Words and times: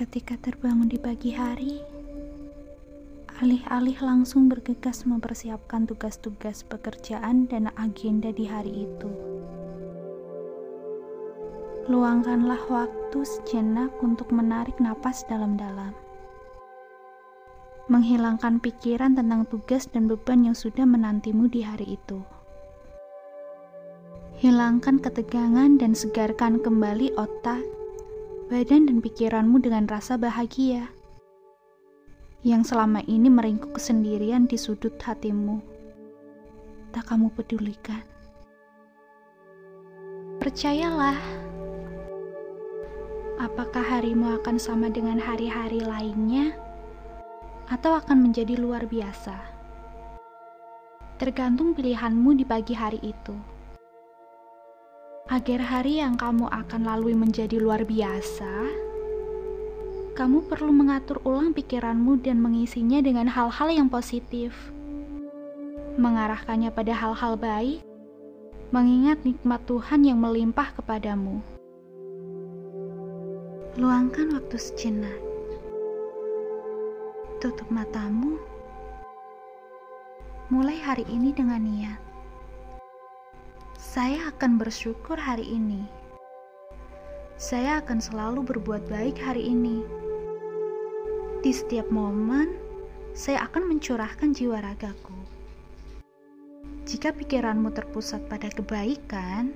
Ketika 0.00 0.32
terbangun 0.40 0.88
di 0.88 0.96
pagi 0.96 1.36
hari, 1.36 1.76
alih-alih 3.44 4.00
langsung 4.00 4.48
bergegas 4.48 5.04
mempersiapkan 5.04 5.84
tugas-tugas 5.84 6.64
pekerjaan 6.64 7.44
dan 7.52 7.68
agenda 7.76 8.32
di 8.32 8.48
hari 8.48 8.88
itu. 8.88 9.12
Luangkanlah 11.92 12.64
waktu 12.72 13.20
sejenak 13.28 13.92
untuk 14.00 14.32
menarik 14.32 14.80
napas 14.80 15.20
dalam-dalam. 15.28 15.92
Menghilangkan 17.92 18.56
pikiran 18.56 19.12
tentang 19.12 19.44
tugas 19.52 19.84
dan 19.84 20.08
beban 20.08 20.48
yang 20.48 20.56
sudah 20.56 20.88
menantimu 20.88 21.44
di 21.52 21.60
hari 21.60 22.00
itu. 22.00 22.24
Hilangkan 24.40 24.96
ketegangan 25.04 25.76
dan 25.76 25.92
segarkan 25.92 26.56
kembali 26.64 27.12
otak, 27.20 27.60
badan 28.50 28.90
dan 28.90 28.98
pikiranmu 28.98 29.62
dengan 29.62 29.86
rasa 29.86 30.18
bahagia 30.18 30.90
yang 32.42 32.66
selama 32.66 32.98
ini 33.06 33.30
meringkuk 33.30 33.78
kesendirian 33.78 34.50
di 34.50 34.58
sudut 34.58 34.98
hatimu. 34.98 35.62
Tak 36.90 37.14
kamu 37.14 37.30
pedulikan. 37.30 38.02
Percayalah, 40.42 41.14
apakah 43.38 43.86
harimu 43.86 44.34
akan 44.42 44.58
sama 44.58 44.90
dengan 44.90 45.22
hari-hari 45.22 45.86
lainnya, 45.86 46.50
atau 47.70 47.94
akan 48.02 48.18
menjadi 48.18 48.58
luar 48.58 48.82
biasa? 48.90 49.38
Tergantung 51.22 51.70
pilihanmu 51.70 52.34
di 52.34 52.42
pagi 52.42 52.74
hari 52.74 52.98
itu. 52.98 53.59
Agar 55.30 55.62
hari 55.62 56.02
yang 56.02 56.18
kamu 56.18 56.50
akan 56.50 56.90
lalui 56.90 57.14
menjadi 57.14 57.62
luar 57.62 57.86
biasa, 57.86 58.66
kamu 60.18 60.42
perlu 60.50 60.74
mengatur 60.74 61.22
ulang 61.22 61.54
pikiranmu 61.54 62.18
dan 62.18 62.42
mengisinya 62.42 62.98
dengan 62.98 63.30
hal-hal 63.30 63.70
yang 63.70 63.86
positif. 63.86 64.50
Mengarahkannya 65.94 66.74
pada 66.74 66.90
hal-hal 66.98 67.38
baik, 67.38 67.78
mengingat 68.74 69.22
nikmat 69.22 69.62
Tuhan 69.70 70.02
yang 70.02 70.18
melimpah 70.18 70.74
kepadamu. 70.74 71.38
Luangkan 73.78 74.34
waktu 74.34 74.58
sejenak. 74.58 75.14
Tutup 77.38 77.70
matamu. 77.70 78.34
Mulai 80.50 80.82
hari 80.82 81.06
ini 81.06 81.30
dengan 81.30 81.62
niat. 81.62 82.09
Saya 83.90 84.30
akan 84.30 84.54
bersyukur 84.54 85.18
hari 85.18 85.42
ini. 85.50 85.82
Saya 87.34 87.82
akan 87.82 87.98
selalu 87.98 88.46
berbuat 88.46 88.86
baik 88.86 89.18
hari 89.18 89.50
ini. 89.50 89.82
Di 91.42 91.50
setiap 91.50 91.90
momen, 91.90 92.54
saya 93.18 93.50
akan 93.50 93.66
mencurahkan 93.66 94.30
jiwa 94.30 94.62
ragaku. 94.62 95.18
Jika 96.86 97.10
pikiranmu 97.10 97.74
terpusat 97.74 98.30
pada 98.30 98.46
kebaikan, 98.54 99.50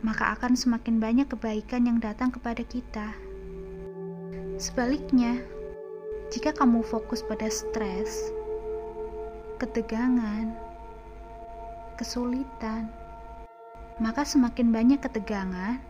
maka 0.00 0.32
akan 0.32 0.56
semakin 0.56 0.96
banyak 0.96 1.28
kebaikan 1.28 1.84
yang 1.84 2.00
datang 2.00 2.32
kepada 2.32 2.64
kita. 2.64 3.12
Sebaliknya, 4.56 5.36
jika 6.32 6.56
kamu 6.56 6.80
fokus 6.80 7.20
pada 7.20 7.52
stres, 7.52 8.32
ketegangan, 9.60 10.56
kesulitan, 12.00 13.01
maka 14.00 14.24
semakin 14.24 14.72
banyak 14.72 15.00
ketegangan, 15.02 15.82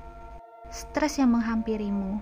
stres 0.73 1.21
yang 1.21 1.37
menghampirimu. 1.37 2.19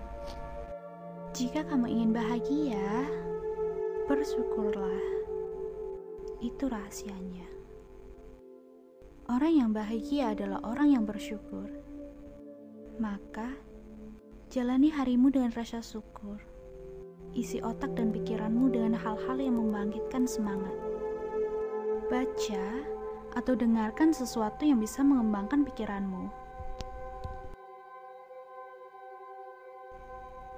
Jika 1.32 1.62
kamu 1.64 1.86
ingin 1.86 2.10
bahagia, 2.10 3.06
bersyukurlah. 4.10 5.00
Itu 6.42 6.66
rahasianya. 6.66 7.46
Orang 9.30 9.54
yang 9.54 9.70
bahagia 9.70 10.34
adalah 10.34 10.58
orang 10.66 10.98
yang 10.98 11.04
bersyukur. 11.06 11.70
Maka, 12.98 13.54
jalani 14.50 14.90
harimu 14.90 15.30
dengan 15.30 15.54
rasa 15.54 15.78
syukur. 15.78 16.42
Isi 17.30 17.62
otak 17.62 17.94
dan 17.94 18.10
pikiranmu 18.10 18.74
dengan 18.74 18.98
hal-hal 18.98 19.38
yang 19.38 19.54
membangkitkan 19.54 20.26
semangat. 20.26 20.74
Baca 22.10 22.66
atau 23.38 23.54
dengarkan 23.54 24.10
sesuatu 24.10 24.66
yang 24.66 24.82
bisa 24.82 25.06
mengembangkan 25.06 25.62
pikiranmu. 25.66 26.30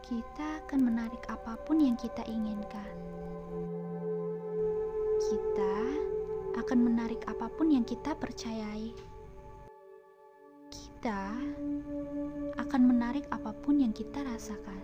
Kita 0.02 0.60
akan 0.66 0.80
menarik 0.92 1.24
apa 1.32 1.56
pun 1.64 1.80
yang 1.80 1.96
kita 1.96 2.20
inginkan. 2.28 2.92
Kita 5.22 5.76
akan 6.60 6.78
menarik 6.84 7.24
apa 7.24 7.48
pun 7.48 7.72
yang 7.72 7.84
kita 7.86 8.12
percayai. 8.18 8.92
Kita 10.68 11.32
akan 12.60 12.82
menarik 12.84 13.24
apa 13.32 13.56
pun 13.64 13.80
yang 13.80 13.96
kita 13.96 14.20
rasakan. 14.20 14.82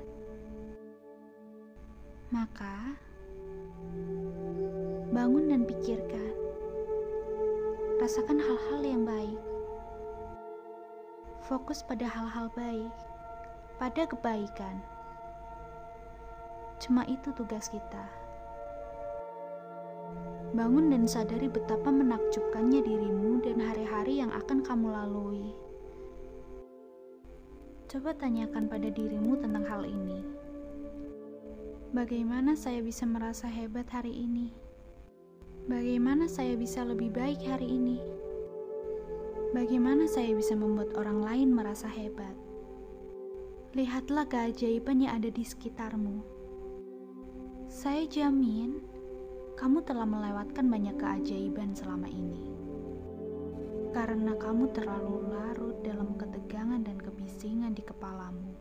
Maka, 2.29 2.97
bangun 5.13 5.45
dan 5.49 5.63
pikirkan. 5.65 6.28
Rasakan 7.99 8.39
hal-hal 8.39 8.81
yang 8.87 9.03
baik. 9.03 9.43
Fokus 11.43 11.83
pada 11.83 12.07
hal-hal 12.07 12.47
baik, 12.55 12.95
pada 13.75 14.07
kebaikan. 14.07 14.79
Cuma 16.79 17.03
itu 17.11 17.35
tugas 17.35 17.67
kita. 17.67 18.07
Bangun 20.55 20.95
dan 20.95 21.11
sadari 21.11 21.51
betapa 21.51 21.91
menakjubkannya 21.91 22.87
dirimu 22.87 23.43
dan 23.43 23.59
hari-hari 23.67 24.23
yang 24.23 24.31
akan 24.31 24.63
kamu 24.63 24.95
lalui. 24.95 25.51
Coba 27.91 28.15
tanyakan 28.15 28.71
pada 28.71 28.95
dirimu 28.95 29.43
tentang 29.43 29.67
hal 29.67 29.83
ini. 29.83 30.23
Bagaimana 31.91 32.55
saya 32.55 32.79
bisa 32.79 33.11
merasa 33.11 33.51
hebat 33.51 33.91
hari 33.91 34.15
ini? 34.23 34.68
Bagaimana 35.69 36.25
saya 36.33 36.57
bisa 36.57 36.81
lebih 36.81 37.13
baik 37.13 37.45
hari 37.45 37.69
ini? 37.69 38.01
Bagaimana 39.53 40.09
saya 40.09 40.33
bisa 40.33 40.57
membuat 40.57 40.97
orang 40.97 41.21
lain 41.21 41.53
merasa 41.53 41.85
hebat? 41.93 42.33
Lihatlah 43.77 44.25
keajaiban 44.33 45.05
yang 45.05 45.21
ada 45.21 45.29
di 45.29 45.45
sekitarmu. 45.45 46.25
Saya 47.69 48.09
jamin 48.09 48.81
kamu 49.61 49.85
telah 49.85 50.09
melewatkan 50.09 50.73
banyak 50.73 50.97
keajaiban 50.97 51.77
selama 51.77 52.09
ini. 52.09 52.49
Karena 53.93 54.41
kamu 54.41 54.73
terlalu 54.73 55.37
larut 55.37 55.85
dalam 55.85 56.17
ketegangan 56.17 56.81
dan 56.81 56.97
kebisingan 56.97 57.77
di 57.77 57.85
kepalamu. 57.85 58.57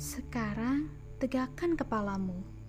Sekarang, 0.00 0.88
tegakkan 1.20 1.76
kepalamu. 1.76 2.59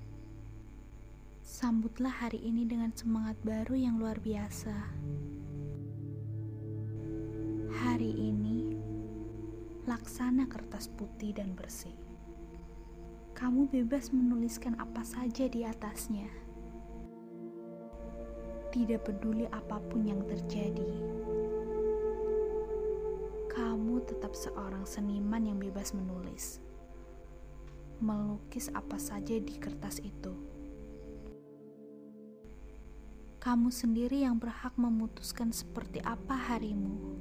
Sambutlah 1.52 2.16
hari 2.16 2.40
ini 2.48 2.64
dengan 2.64 2.96
semangat 2.96 3.36
baru 3.44 3.76
yang 3.76 4.00
luar 4.00 4.16
biasa. 4.24 4.72
Hari 7.76 8.08
ini, 8.08 8.72
laksana 9.84 10.48
kertas 10.48 10.88
putih 10.96 11.36
dan 11.36 11.52
bersih 11.52 11.92
kamu 13.36 13.68
bebas 13.68 14.16
menuliskan 14.16 14.80
apa 14.80 15.04
saja 15.04 15.52
di 15.52 15.68
atasnya. 15.68 16.32
Tidak 18.72 19.02
peduli 19.04 19.44
apa 19.52 19.82
pun 19.92 20.08
yang 20.08 20.24
terjadi, 20.24 20.88
kamu 23.52 24.08
tetap 24.08 24.38
seorang 24.38 24.88
seniman 24.88 25.44
yang 25.44 25.60
bebas 25.60 25.92
menulis, 25.92 26.64
melukis 28.00 28.72
apa 28.72 28.96
saja 28.96 29.36
di 29.36 29.58
kertas 29.60 30.00
itu. 30.00 30.61
Kamu 33.42 33.74
sendiri 33.74 34.22
yang 34.22 34.38
berhak 34.38 34.78
memutuskan 34.78 35.50
seperti 35.50 35.98
apa 36.06 36.38
harimu. 36.38 37.18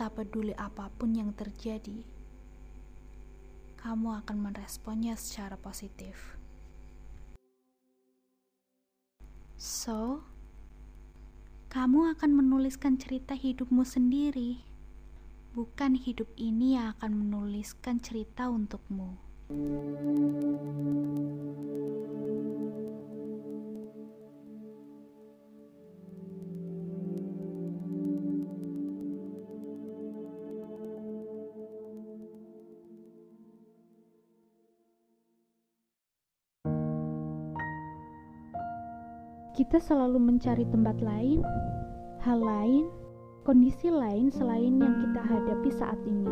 Tak 0.00 0.16
peduli 0.16 0.56
apa 0.56 0.88
pun 0.96 1.12
yang 1.12 1.36
terjadi 1.36 2.18
kamu 3.78 4.20
akan 4.20 4.36
meresponnya 4.42 5.14
secara 5.14 5.54
positif. 5.54 6.34
So, 9.54 10.26
kamu 11.70 12.18
akan 12.18 12.30
menuliskan 12.34 12.98
cerita 12.98 13.38
hidupmu 13.38 13.86
sendiri, 13.86 14.62
bukan 15.54 15.94
hidup 15.94 16.26
ini 16.34 16.74
yang 16.74 16.94
akan 16.98 17.22
menuliskan 17.22 18.02
cerita 18.02 18.50
untukmu. 18.50 19.14
Kita 39.58 39.82
selalu 39.82 40.22
mencari 40.22 40.62
tempat 40.70 41.02
lain, 41.02 41.42
hal 42.22 42.38
lain, 42.38 42.86
kondisi 43.42 43.90
lain 43.90 44.30
selain 44.30 44.78
yang 44.78 45.02
kita 45.02 45.18
hadapi 45.18 45.70
saat 45.74 45.98
ini. 46.06 46.30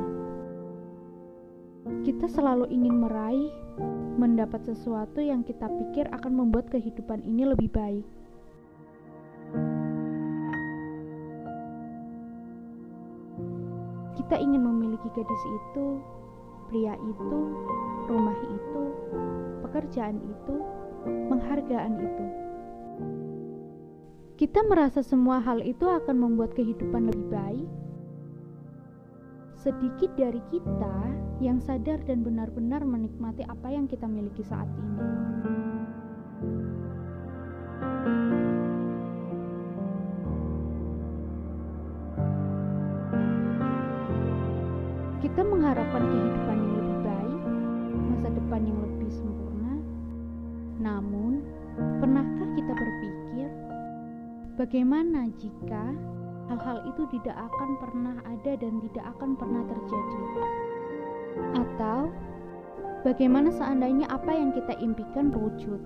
Kita 2.06 2.31
selalu 2.31 2.70
ingin 2.70 3.02
meraih, 3.02 3.50
mendapat 4.14 4.62
sesuatu 4.70 5.19
yang 5.19 5.43
kita 5.43 5.67
pikir 5.67 6.06
akan 6.14 6.38
membuat 6.38 6.70
kehidupan 6.70 7.26
ini 7.26 7.50
lebih 7.50 7.67
baik. 7.75 8.06
Kita 14.23 14.38
ingin 14.38 14.62
memiliki 14.62 15.11
gadis 15.11 15.43
itu, 15.50 15.99
pria 16.70 16.94
itu, 16.94 17.38
rumah 18.06 18.38
itu, 18.38 18.82
pekerjaan 19.67 20.23
itu, 20.23 20.55
penghargaan 21.26 21.94
itu. 21.99 22.45
Kita 24.36 24.60
merasa 24.68 25.00
semua 25.00 25.40
hal 25.40 25.64
itu 25.64 25.88
akan 25.88 26.12
membuat 26.20 26.52
kehidupan 26.52 27.08
lebih 27.08 27.24
baik. 27.32 27.68
Sedikit 29.56 30.12
dari 30.12 30.44
kita 30.52 30.96
yang 31.40 31.56
sadar 31.56 32.04
dan 32.04 32.20
benar-benar 32.20 32.84
menikmati 32.84 33.48
apa 33.48 33.72
yang 33.72 33.88
kita 33.88 34.04
miliki 34.04 34.44
saat 34.44 34.68
ini. 34.76 35.00
Kita 45.24 45.40
mengharapkan 45.48 46.04
kehidupan 46.12 46.56
yang 46.60 46.74
lebih 46.76 46.98
baik, 47.08 47.40
masa 48.12 48.28
depan 48.36 48.60
yang 48.68 48.78
lebih 48.84 49.10
sempurna. 49.16 49.80
Namun, 50.76 51.40
pernahkah 52.04 52.48
kita 52.52 52.72
berpikir 52.76 53.65
bagaimana 54.56 55.28
jika 55.36 55.92
hal-hal 56.48 56.88
itu 56.88 57.04
tidak 57.12 57.36
akan 57.36 57.70
pernah 57.76 58.16
ada 58.24 58.52
dan 58.56 58.80
tidak 58.88 59.04
akan 59.16 59.30
pernah 59.36 59.62
terjadi? 59.68 60.22
Atau 61.60 61.98
bagaimana 63.04 63.52
seandainya 63.52 64.08
apa 64.08 64.32
yang 64.32 64.56
kita 64.56 64.72
impikan 64.80 65.28
wujud? 65.28 65.78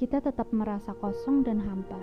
Kita 0.00 0.18
tetap 0.24 0.48
merasa 0.50 0.96
kosong 0.96 1.44
dan 1.44 1.60
hampa. 1.60 2.00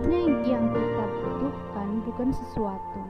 Sesungguhnya 0.00 0.48
yang 0.48 0.64
kita 0.72 1.04
butuhkan 1.12 1.88
bukan 2.08 2.28
sesuatu, 2.32 3.02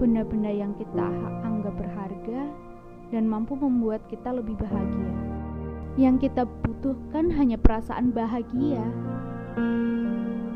benda-benda 0.00 0.48
yang 0.48 0.72
kita 0.80 1.04
anggap 1.44 1.76
berharga 1.76 2.48
dan 3.12 3.28
mampu 3.28 3.52
membuat 3.52 4.00
kita 4.08 4.32
lebih 4.32 4.56
bahagia. 4.56 5.12
Yang 6.00 6.16
kita 6.32 6.48
butuhkan 6.64 7.28
hanya 7.36 7.60
perasaan 7.60 8.16
bahagia. 8.16 8.80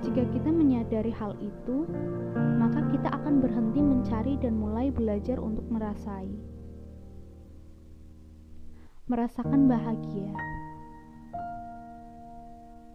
Jika 0.00 0.24
kita 0.32 0.48
menyadari 0.48 1.12
hal 1.12 1.36
itu, 1.44 1.84
maka 2.56 2.88
kita 2.88 3.12
akan 3.12 3.44
berhenti 3.44 3.84
mencari 3.84 4.40
dan 4.40 4.56
mulai 4.56 4.88
belajar 4.88 5.36
untuk 5.36 5.68
merasai, 5.68 6.32
merasakan 9.12 9.68
bahagia. 9.68 10.32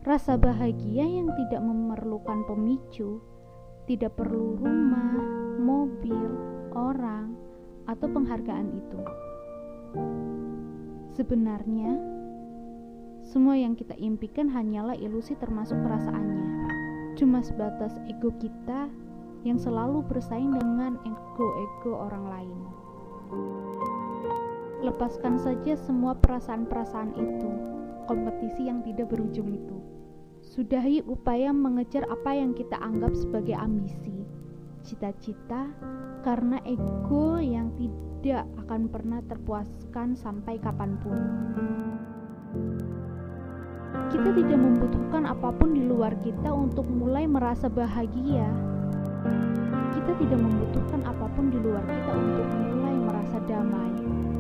Rasa 0.04 0.36
bahagia 0.36 1.08
yang 1.08 1.32
tidak 1.32 1.64
memerlukan 1.64 2.44
pemicu, 2.44 3.24
tidak 3.88 4.20
perlu 4.20 4.60
rumah, 4.60 5.16
mobil, 5.64 6.28
orang, 6.76 7.32
atau 7.88 8.12
penghargaan 8.12 8.68
itu. 8.84 9.00
Sebenarnya, 11.16 11.96
semua 13.24 13.56
yang 13.56 13.80
kita 13.80 13.96
impikan 13.96 14.52
hanyalah 14.52 15.00
ilusi 15.00 15.40
termasuk 15.40 15.80
perasaannya. 15.80 16.52
Cuma 17.16 17.40
sebatas 17.40 17.96
ego 18.04 18.36
kita 18.44 18.92
yang 19.48 19.56
selalu 19.56 20.04
bersaing 20.04 20.52
dengan 20.52 21.00
ego-ego 21.08 21.96
orang 21.96 22.26
lain. 22.28 22.60
Lepaskan 24.84 25.40
saja 25.40 25.80
semua 25.80 26.12
perasaan-perasaan 26.20 27.16
itu, 27.16 27.52
kompetisi 28.04 28.68
yang 28.68 28.84
tidak 28.84 29.08
berujung 29.08 29.48
itu. 29.56 29.93
Sudahi 30.54 31.02
upaya 31.10 31.50
mengejar 31.50 32.06
apa 32.14 32.38
yang 32.38 32.54
kita 32.54 32.78
anggap 32.78 33.18
sebagai 33.18 33.58
ambisi, 33.58 34.22
cita-cita, 34.86 35.74
karena 36.22 36.62
ego 36.62 37.42
yang 37.42 37.74
tidak 37.74 38.46
akan 38.62 38.86
pernah 38.86 39.26
terpuaskan 39.26 40.14
sampai 40.14 40.62
kapan 40.62 40.94
pun. 41.02 41.18
Kita 44.14 44.30
tidak 44.30 44.60
membutuhkan 44.62 45.26
apa 45.26 45.50
pun 45.58 45.74
di 45.74 45.90
luar 45.90 46.14
kita 46.22 46.54
untuk 46.54 46.86
mulai 46.86 47.26
merasa 47.26 47.66
bahagia. 47.66 48.46
Kita 49.98 50.14
tidak 50.22 50.38
membutuhkan 50.38 51.02
apa 51.02 51.34
pun 51.34 51.50
di 51.50 51.58
luar 51.58 51.82
kita 51.82 52.14
untuk 52.14 52.46
mulai 52.62 52.96
merasa 53.02 53.42
damai, 53.50 53.90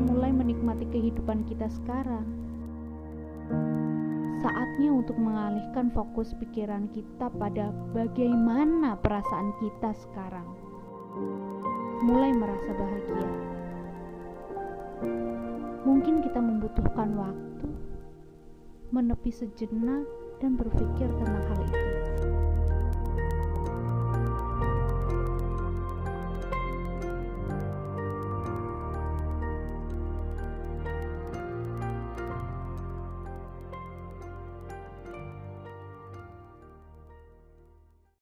mulai 0.05 0.29
menikmati 0.29 0.85
kehidupan 0.93 1.41
kita 1.49 1.65
sekarang 1.73 2.42
saatnya 4.43 4.91
untuk 4.91 5.15
mengalihkan 5.15 5.87
fokus 5.95 6.35
pikiran 6.35 6.91
kita 6.91 7.31
pada 7.39 7.71
bagaimana 7.95 8.99
perasaan 8.99 9.55
kita 9.63 9.95
sekarang. 9.95 10.43
Mulai 12.03 12.35
merasa 12.35 12.75
bahagia. 12.75 13.29
Mungkin 15.87 16.19
kita 16.27 16.43
membutuhkan 16.43 17.15
waktu 17.15 17.67
menepi 18.91 19.31
sejenak 19.31 20.03
dan 20.43 20.59
berpikir 20.59 21.07
tentang 21.07 21.43
hal 21.47 21.59
itu. 21.63 21.82